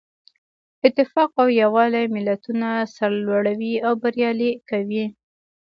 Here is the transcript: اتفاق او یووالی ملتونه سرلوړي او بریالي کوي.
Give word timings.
اتفاق 0.87 1.31
او 1.41 1.47
یووالی 1.61 2.05
ملتونه 2.15 2.69
سرلوړي 2.95 3.73
او 3.85 3.93
بریالي 4.01 4.51
کوي. 4.69 5.05